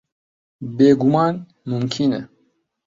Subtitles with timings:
[0.77, 1.35] بێگومان،
[1.69, 2.21] مومکینە.